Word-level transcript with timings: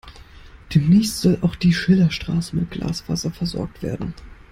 Demnächst 0.73 1.21
soll 1.21 1.37
auch 1.41 1.55
die 1.55 1.75
Schillerstraße 1.75 2.55
mit 2.55 2.71
Glasfaser 2.71 3.29
versorgt 3.29 3.83
werden. 3.83 4.15